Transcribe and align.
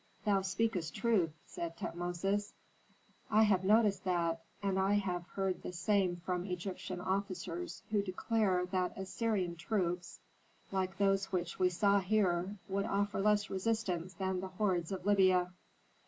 '""Thou 0.25 0.41
speakest 0.41 0.95
truth," 0.95 1.29
said 1.45 1.77
Tutmosis. 1.77 2.53
"I 3.29 3.43
have 3.43 3.63
noticed 3.63 4.03
that, 4.05 4.41
and 4.63 4.79
I 4.79 4.95
have 4.95 5.27
heard 5.27 5.61
the 5.61 5.71
same 5.71 6.15
from 6.15 6.43
Egyptian 6.43 6.99
officers 6.99 7.83
who 7.91 8.01
declare 8.01 8.65
that 8.71 8.97
Assyrian 8.97 9.55
troops, 9.57 10.19
like 10.71 10.97
those 10.97 11.25
which 11.31 11.59
we 11.59 11.69
saw 11.69 11.99
here, 11.99 12.57
would 12.67 12.85
offer 12.87 13.21
less 13.21 13.51
resistance 13.51 14.15
than 14.15 14.39
the 14.39 14.47
hordes 14.47 14.91
of 14.91 15.05
Libya." 15.05 15.51